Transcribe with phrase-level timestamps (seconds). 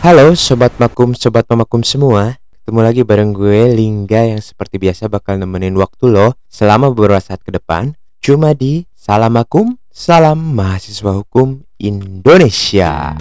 [0.00, 2.40] Halo Sobat Makum, Sobat Memakum semua.
[2.56, 7.44] Ketemu lagi bareng gue Lingga yang seperti biasa bakal nemenin waktu lo Selama beberapa saat
[7.44, 7.92] ke depan.
[8.24, 13.12] Cuma di Salam Makum, Salam Mahasiswa Hukum Indonesia.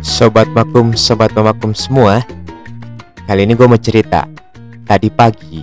[0.00, 2.24] Sobat Makum, Sobat Memakum semua
[3.28, 4.24] Kali ini gue mau cerita.
[4.88, 5.60] Tadi pagi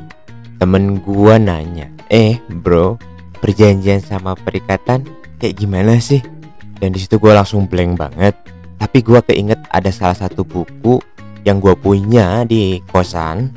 [0.61, 3.12] temen gue nanya Eh bro
[3.43, 5.03] perjanjian sama perikatan
[5.35, 6.23] kayak gimana sih?
[6.79, 8.35] Dan di situ gue langsung blank banget.
[8.79, 11.03] Tapi gue keinget ada salah satu buku
[11.43, 13.51] yang gue punya di kosan.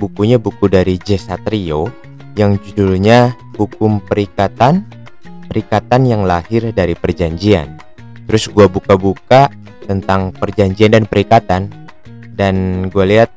[0.00, 1.88] Bukunya buku dari J Satrio
[2.36, 4.84] yang judulnya Hukum Perikatan,
[5.48, 7.76] Perikatan yang Lahir dari Perjanjian.
[8.28, 9.48] Terus gue buka-buka
[9.86, 11.70] tentang perjanjian dan perikatan
[12.34, 13.30] dan gue lihat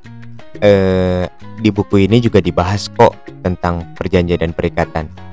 [0.59, 1.30] eh,
[1.61, 3.13] di buku ini juga dibahas kok
[3.45, 5.28] tentang perjanjian dan perikatan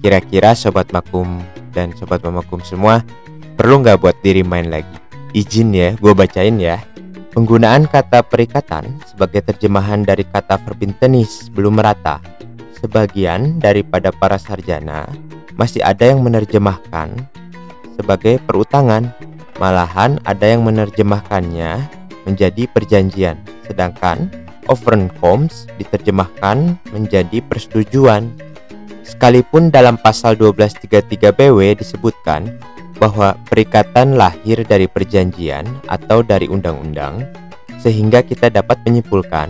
[0.00, 1.44] Kira-kira sobat makum
[1.76, 3.04] dan sobat memakum semua
[3.60, 4.96] perlu nggak buat diri main lagi?
[5.36, 6.80] Izin ya, gue bacain ya.
[7.36, 12.18] Penggunaan kata perikatan sebagai terjemahan dari kata verbintenis belum merata.
[12.80, 15.04] Sebagian daripada para sarjana
[15.60, 17.12] masih ada yang menerjemahkan
[18.00, 19.12] sebagai perutangan,
[19.60, 21.76] malahan ada yang menerjemahkannya
[22.24, 23.36] menjadi perjanjian,
[23.68, 24.32] sedangkan
[24.72, 28.32] overenkomst diterjemahkan menjadi persetujuan
[29.00, 32.60] Sekalipun dalam pasal 1233 BW disebutkan
[33.00, 37.24] bahwa perikatan lahir dari perjanjian atau dari undang-undang,
[37.80, 39.48] sehingga kita dapat menyimpulkan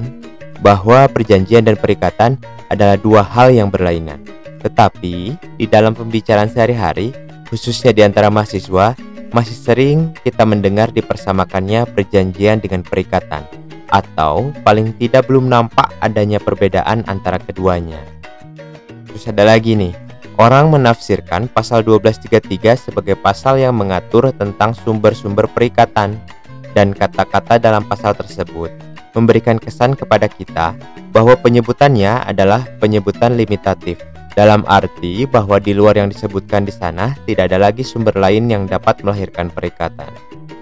[0.63, 2.39] bahwa perjanjian dan perikatan
[2.71, 4.23] adalah dua hal yang berlainan.
[4.63, 7.11] Tetapi di dalam pembicaraan sehari-hari,
[7.51, 8.95] khususnya di antara mahasiswa,
[9.35, 13.43] masih sering kita mendengar dipersamakannya perjanjian dengan perikatan,
[13.91, 17.99] atau paling tidak belum nampak adanya perbedaan antara keduanya.
[19.21, 19.93] Terus ada lagi nih,
[20.41, 26.17] orang menafsirkan pasal 1233 sebagai pasal yang mengatur tentang sumber-sumber perikatan
[26.73, 28.73] dan kata-kata dalam pasal tersebut
[29.13, 30.73] memberikan kesan kepada kita
[31.13, 34.01] bahwa penyebutannya adalah penyebutan limitatif
[34.33, 38.65] dalam arti bahwa di luar yang disebutkan di sana tidak ada lagi sumber lain yang
[38.65, 40.09] dapat melahirkan perikatan.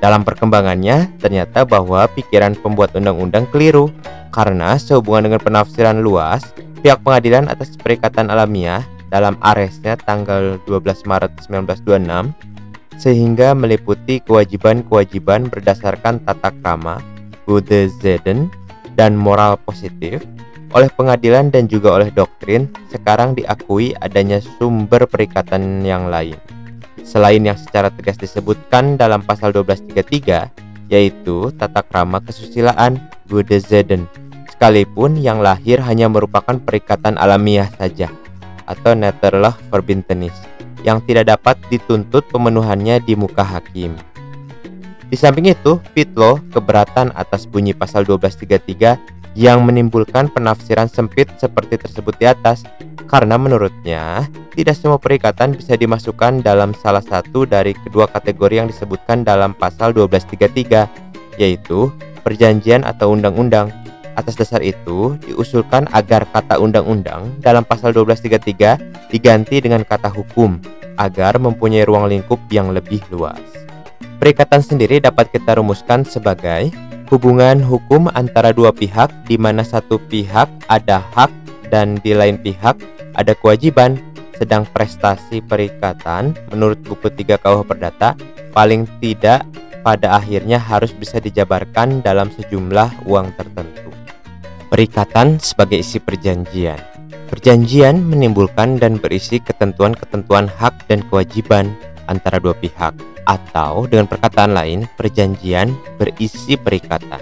[0.02, 3.94] Dalam perkembangannya, ternyata bahwa pikiran pembuat undang-undang keliru
[4.34, 6.42] karena sehubungan dengan penafsiran luas
[6.78, 12.48] Pihak pengadilan atas perikatan alamiah dalam aresnya tanggal 12 Maret 1926
[12.98, 16.98] sehingga meliputi kewajiban-kewajiban berdasarkan tata krama,
[17.46, 18.50] Gute Zeden,
[18.98, 20.22] dan moral positif
[20.74, 26.36] oleh pengadilan dan juga oleh doktrin sekarang diakui adanya sumber perikatan yang lain.
[27.06, 33.00] Selain yang secara tegas disebutkan dalam pasal 1233 yaitu tata krama kesusilaan
[33.30, 34.04] Gute Zeden
[34.58, 38.10] sekalipun yang lahir hanya merupakan perikatan alamiah saja
[38.66, 40.34] atau Netherlah verbintenis
[40.82, 43.94] yang tidak dapat dituntut pemenuhannya di muka hakim.
[45.06, 52.18] Di samping itu, Pitlo keberatan atas bunyi pasal 1233 yang menimbulkan penafsiran sempit seperti tersebut
[52.18, 52.66] di atas
[53.06, 54.26] karena menurutnya
[54.58, 59.94] tidak semua perikatan bisa dimasukkan dalam salah satu dari kedua kategori yang disebutkan dalam pasal
[59.94, 61.94] 1233 yaitu
[62.26, 63.70] perjanjian atau undang-undang
[64.18, 70.58] Atas dasar itu, diusulkan agar kata undang-undang dalam pasal 1233 diganti dengan kata hukum
[70.98, 73.38] agar mempunyai ruang lingkup yang lebih luas.
[74.18, 76.74] Perikatan sendiri dapat kita rumuskan sebagai
[77.14, 81.30] hubungan hukum antara dua pihak di mana satu pihak ada hak
[81.70, 82.74] dan di lain pihak
[83.14, 84.02] ada kewajiban
[84.34, 88.18] sedang prestasi perikatan menurut buku 3 KUH Perdata
[88.50, 89.46] paling tidak
[89.86, 93.97] pada akhirnya harus bisa dijabarkan dalam sejumlah uang tertentu.
[94.68, 96.76] Perikatan sebagai isi perjanjian.
[97.32, 101.72] Perjanjian menimbulkan dan berisi ketentuan-ketentuan hak dan kewajiban
[102.04, 102.92] antara dua pihak,
[103.24, 107.20] atau dengan perkataan lain, perjanjian berisi perikatan.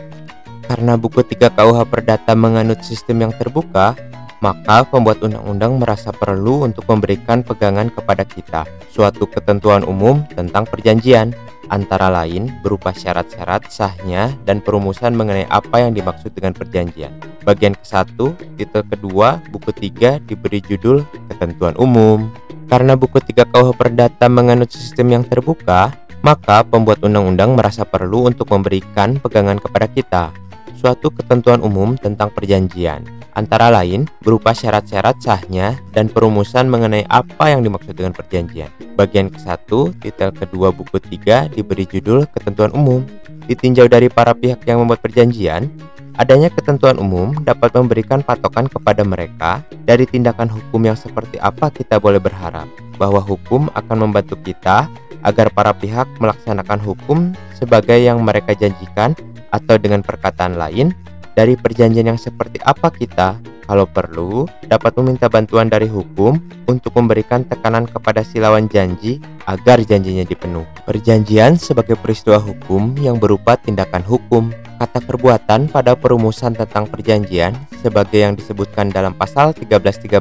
[0.66, 3.94] Karena buku 3 KUH Perdata menganut sistem yang terbuka,
[4.40, 8.62] maka pembuat undang-undang merasa perlu untuk memberikan pegangan kepada kita
[8.92, 11.32] suatu ketentuan umum tentang perjanjian
[11.68, 17.10] antara lain berupa syarat-syarat sahnya dan perumusan mengenai apa yang dimaksud dengan perjanjian.
[17.42, 18.14] Bagian ke-1,
[18.58, 22.30] titel kedua, buku 3 diberi judul Ketentuan Umum.
[22.66, 28.50] Karena buku 3 KUH Perdata menganut sistem yang terbuka, maka pembuat undang-undang merasa perlu untuk
[28.50, 30.45] memberikan pegangan kepada kita
[30.76, 33.02] suatu ketentuan umum tentang perjanjian,
[33.32, 38.69] antara lain berupa syarat-syarat sahnya dan perumusan mengenai apa yang dimaksud dengan perjanjian.
[38.94, 39.67] Bagian ke-1,
[40.05, 43.02] titel kedua buku 3 diberi judul Ketentuan Umum.
[43.46, 45.70] Ditinjau dari para pihak yang membuat perjanjian,
[46.17, 52.00] Adanya ketentuan umum dapat memberikan patokan kepada mereka dari tindakan hukum yang seperti apa kita
[52.00, 52.64] boleh berharap
[52.96, 54.88] bahwa hukum akan membantu kita
[55.20, 59.12] agar para pihak melaksanakan hukum sebagai yang mereka janjikan
[59.52, 60.94] atau dengan perkataan lain
[61.37, 66.38] dari perjanjian yang seperti apa kita kalau perlu dapat meminta bantuan dari hukum
[66.70, 69.19] untuk memberikan tekanan kepada si lawan janji
[69.50, 70.70] agar janjinya dipenuhi.
[70.87, 78.20] Perjanjian sebagai peristiwa hukum yang berupa tindakan hukum Kata perbuatan pada perumusan tentang perjanjian sebagai
[78.20, 80.20] yang disebutkan dalam pasal 1313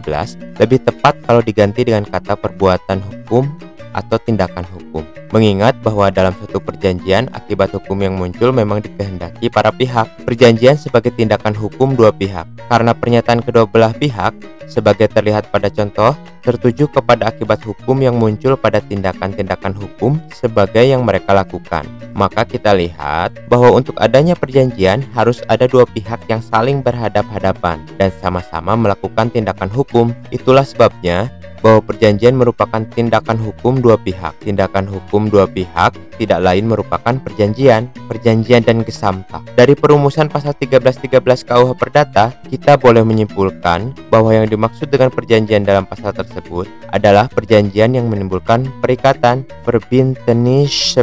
[0.63, 3.51] lebih tepat kalau diganti dengan kata perbuatan hukum
[3.95, 5.07] atau tindakan hukum.
[5.31, 10.05] Mengingat bahwa dalam suatu perjanjian akibat hukum yang muncul memang dikehendaki para pihak.
[10.27, 12.43] Perjanjian sebagai tindakan hukum dua pihak.
[12.67, 14.35] Karena pernyataan kedua belah pihak
[14.67, 21.01] sebagai terlihat pada contoh tertuju kepada akibat hukum yang muncul pada tindakan-tindakan hukum sebagai yang
[21.01, 21.85] mereka lakukan.
[22.13, 28.09] Maka kita lihat bahwa untuk adanya perjanjian harus ada dua pihak yang saling berhadap-hadapan dan
[28.21, 30.13] sama-sama melakukan tindakan hukum.
[30.29, 31.33] Itulah sebabnya
[31.65, 34.37] bahwa perjanjian merupakan tindakan hukum dua pihak.
[34.45, 39.41] Tindakan hukum dua pihak tidak lain merupakan perjanjian, perjanjian dan gesamta.
[39.57, 45.89] Dari perumusan pasal 1313 KUH Perdata, kita boleh menyimpulkan bahwa yang dimaksud dengan perjanjian dalam
[45.89, 51.01] pasal tersebut adalah perjanjian yang menimbulkan perikatan, verbintenische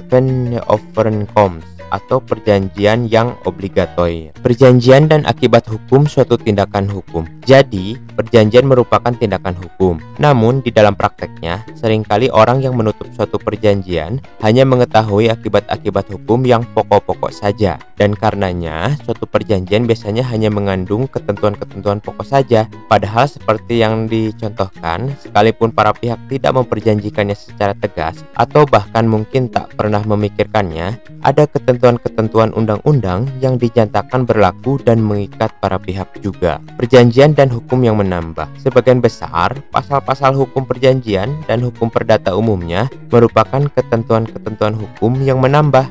[0.71, 4.33] overeenkomst atau perjanjian yang obligatori.
[4.41, 7.29] Perjanjian dan akibat hukum suatu tindakan hukum.
[7.43, 10.01] Jadi, perjanjian merupakan tindakan hukum.
[10.17, 16.47] Namun, di dalam prakteknya, sering kali orang yang menutup suatu perjanjian hanya mengetahui akibat-akibat hukum
[16.47, 17.77] yang pokok-pokok saja.
[17.99, 22.71] Dan karenanya, suatu perjanjian biasanya hanya mengandung ketentuan-ketentuan pokok saja.
[22.87, 29.71] Padahal seperti yang dicontohkan, sekalipun para pihak tidak memperjanjikannya secara tegas atau bahkan mungkin tak
[29.75, 36.63] pernah memikirkannya, ada ketentuan ketentuan-ketentuan undang-undang yang dinyatakan berlaku dan mengikat para pihak juga.
[36.79, 38.49] Perjanjian dan hukum yang menambah.
[38.61, 45.89] Sebagian besar, pasal-pasal hukum perjanjian dan hukum perdata umumnya merupakan ketentuan-ketentuan hukum yang menambah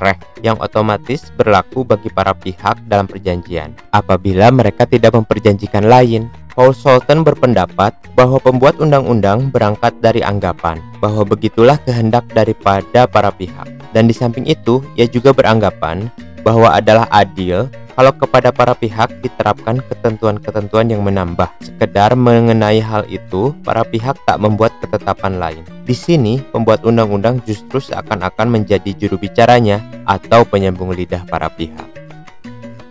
[0.00, 6.30] Recht yang otomatis berlaku bagi para pihak dalam perjanjian apabila mereka tidak memperjanjikan lain.
[6.50, 13.70] Paul Sultan berpendapat bahwa pembuat undang-undang berangkat dari anggapan bahwa begitulah kehendak daripada para pihak.
[13.94, 16.10] Dan di samping itu, ia juga beranggapan
[16.42, 17.68] bahwa adalah adil
[18.00, 21.52] kalau kepada para pihak diterapkan ketentuan-ketentuan yang menambah.
[21.60, 25.62] Sekedar mengenai hal itu, para pihak tak membuat ketetapan lain.
[25.84, 31.84] Di sini, pembuat undang-undang justru seakan-akan menjadi juru bicaranya atau penyambung lidah para pihak.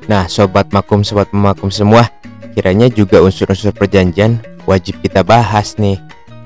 [0.06, 2.06] Nah, sobat makum, sobat memakum semua,
[2.54, 4.38] kiranya juga unsur-unsur perjanjian
[4.70, 5.98] wajib kita bahas nih.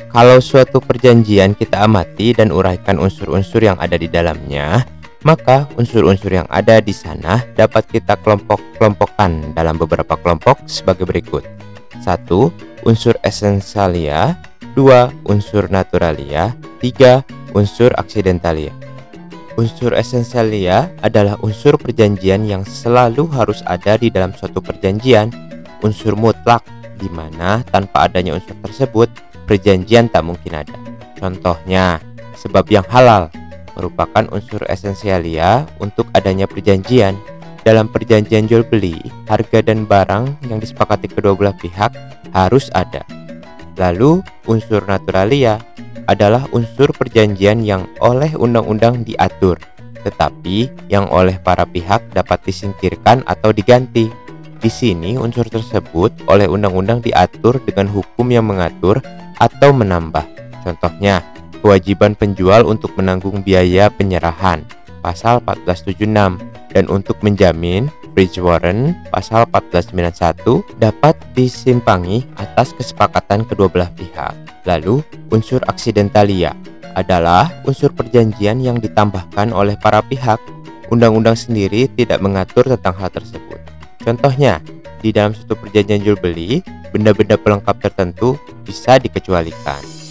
[0.07, 4.87] Kalau suatu perjanjian kita amati dan uraikan unsur-unsur yang ada di dalamnya,
[5.23, 11.43] maka unsur-unsur yang ada di sana dapat kita kelompok-kelompokkan dalam beberapa kelompok sebagai berikut.
[12.03, 12.27] 1.
[12.83, 14.35] Unsur esensialia
[14.75, 15.27] 2.
[15.27, 16.51] Unsur naturalia
[16.83, 17.55] 3.
[17.55, 18.75] Unsur aksidentalia
[19.53, 25.29] Unsur esensialia adalah unsur perjanjian yang selalu harus ada di dalam suatu perjanjian
[25.85, 26.65] Unsur mutlak
[26.97, 29.11] di mana tanpa adanya unsur tersebut
[29.43, 30.77] perjanjian tak mungkin ada.
[31.19, 31.99] Contohnya,
[32.39, 33.27] sebab yang halal
[33.77, 37.17] merupakan unsur esensialia untuk adanya perjanjian.
[37.63, 41.95] Dalam perjanjian jual beli, harga dan barang yang disepakati kedua belah pihak
[42.35, 43.07] harus ada.
[43.79, 45.63] Lalu, unsur naturalia
[46.05, 49.55] adalah unsur perjanjian yang oleh undang-undang diatur,
[50.03, 54.11] tetapi yang oleh para pihak dapat disingkirkan atau diganti.
[54.59, 58.99] Di sini, unsur tersebut oleh undang-undang diatur dengan hukum yang mengatur
[59.39, 60.23] atau menambah.
[60.63, 61.19] Contohnya,
[61.63, 64.67] kewajiban penjual untuk menanggung biaya penyerahan
[64.99, 66.43] pasal 1476
[66.75, 74.35] dan untuk menjamin bridge warrant pasal 1491 dapat disimpangi atas kesepakatan kedua belah pihak.
[74.67, 75.01] Lalu,
[75.31, 76.53] unsur aksidentalia
[76.93, 80.37] adalah unsur perjanjian yang ditambahkan oleh para pihak.
[80.93, 83.57] Undang-undang sendiri tidak mengatur tentang hal tersebut.
[84.03, 84.61] Contohnya,
[85.01, 86.61] di dalam suatu perjanjian jual beli,
[86.93, 90.02] benda-benda pelengkap tertentu bisa dikecualikan.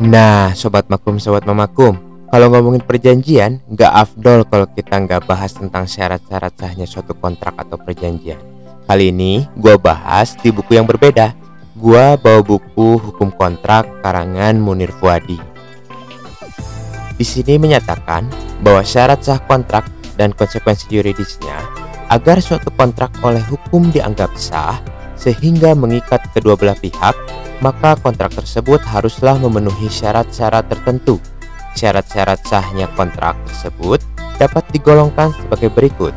[0.00, 1.92] Nah, sobat makum, sobat memakum,
[2.32, 7.76] kalau ngomongin perjanjian, nggak afdol kalau kita nggak bahas tentang syarat-syarat sahnya suatu kontrak atau
[7.76, 8.40] perjanjian.
[8.88, 11.36] Kali ini, gue bahas di buku yang berbeda.
[11.76, 15.36] Gue bawa buku Hukum Kontrak karangan Munir Fuadi.
[17.20, 18.24] Di sini menyatakan
[18.64, 19.84] bahwa syarat sah kontrak
[20.16, 21.60] dan konsekuensi yuridisnya
[22.08, 24.80] agar suatu kontrak oleh hukum dianggap sah
[25.20, 27.12] sehingga mengikat kedua belah pihak,
[27.60, 31.20] maka kontrak tersebut haruslah memenuhi syarat-syarat tertentu.
[31.76, 34.00] Syarat-syarat sahnya kontrak tersebut
[34.40, 36.16] dapat digolongkan sebagai berikut.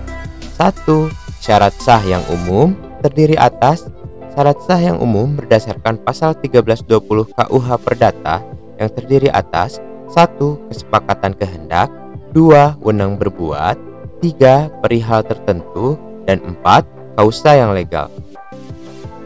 [0.55, 1.12] 1.
[1.43, 2.72] Syarat sah yang umum
[3.03, 3.83] terdiri atas
[4.31, 8.39] syarat sah yang umum berdasarkan pasal 1320 KUH Perdata
[8.79, 9.83] yang terdiri atas
[10.15, 10.39] 1.
[10.72, 11.91] Kesepakatan kehendak
[12.31, 12.79] 2.
[12.79, 13.75] Wenang berbuat
[14.24, 14.72] 3.
[14.79, 17.19] Perihal tertentu dan 4.
[17.19, 18.23] Kausa yang legal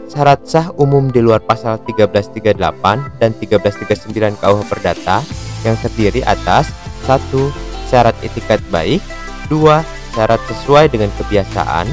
[0.08, 2.56] Syarat sah umum di luar pasal 1338
[3.20, 5.20] dan 1339 KUH Perdata
[5.68, 6.72] yang terdiri atas
[7.04, 7.28] 1.
[7.92, 9.04] Syarat etikat baik
[9.52, 9.84] 2.
[10.16, 11.84] Syarat sesuai dengan kebiasaan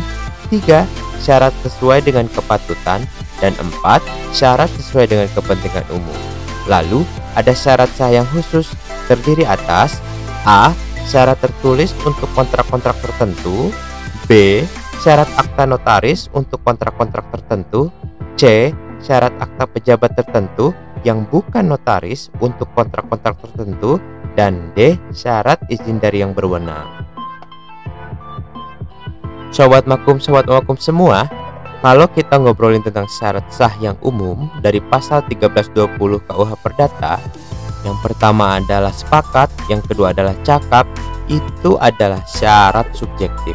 [0.47, 0.87] 3.
[1.19, 3.03] Syarat sesuai dengan kepatutan
[3.43, 3.51] dan
[3.83, 3.99] 4.
[4.31, 6.15] Syarat sesuai dengan kepentingan umum
[6.71, 7.03] Lalu
[7.35, 8.71] ada syarat sah yang khusus
[9.11, 9.99] terdiri atas
[10.47, 10.71] A.
[11.05, 13.69] Syarat tertulis untuk kontrak-kontrak tertentu
[14.25, 14.63] B.
[15.01, 17.91] Syarat akta notaris untuk kontrak-kontrak tertentu
[18.39, 18.71] C.
[19.03, 20.71] Syarat akta pejabat tertentu
[21.05, 24.01] yang bukan notaris untuk kontrak-kontrak tertentu
[24.33, 24.97] dan D.
[25.13, 27.05] Syarat izin dari yang berwenang.
[29.55, 31.31] Sobat makum, sobat makum semua,
[31.79, 35.95] kalau kita ngobrolin tentang syarat sah yang umum dari pasal 1320
[36.27, 37.21] KUH Perdata,
[37.85, 40.89] yang pertama adalah sepakat, yang kedua adalah cakap,
[41.29, 43.53] itu adalah syarat subjektif.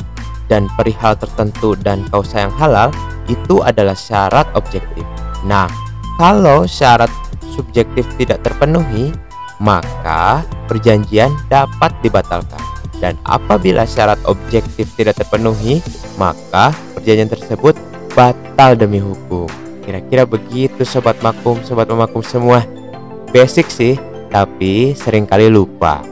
[0.50, 2.90] Dan perihal tertentu dan kausa yang halal,
[3.30, 5.06] itu adalah syarat objektif.
[5.46, 5.70] Nah,
[6.18, 7.08] kalau syarat
[7.54, 9.14] subjektif tidak terpenuhi,
[9.62, 12.58] maka perjanjian dapat dibatalkan.
[12.98, 15.78] Dan apabila syarat objektif tidak terpenuhi,
[16.18, 17.78] maka perjanjian tersebut
[18.12, 19.46] batal demi hukum.
[19.86, 22.66] Kira-kira begitu sobat makum, sobat memakum semua.
[23.30, 23.94] Basic sih,
[24.28, 26.09] tapi sering kali lupa.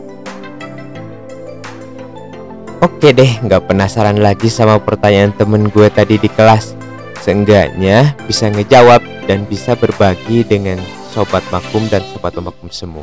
[2.79, 6.79] Oke deh, nggak penasaran lagi sama pertanyaan temen gue tadi di kelas.
[7.19, 10.79] Seenggaknya bisa ngejawab dan bisa berbagi dengan
[11.11, 13.03] sobat makum dan sobat makum semua.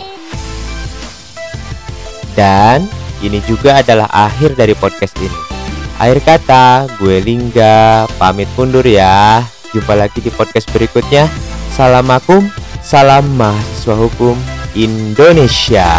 [2.39, 2.88] Dan
[3.20, 5.39] ini juga adalah akhir dari podcast ini.
[6.00, 9.44] Akhir kata, gue Lingga, pamit mundur ya.
[9.75, 11.27] Jumpa lagi di podcast berikutnya.
[11.75, 12.48] Salam makum,
[12.79, 14.39] salam mahasiswa hukum
[14.72, 15.91] Indonesia.